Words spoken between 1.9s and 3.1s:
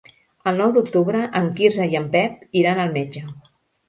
i en Pep iran al